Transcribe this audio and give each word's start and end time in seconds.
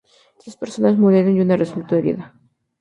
Tres 0.39 0.55
personas 0.57 0.97
murieron 0.97 1.37
y 1.37 1.41
una 1.41 1.57
resultó 1.57 1.95
herida. 1.95 2.33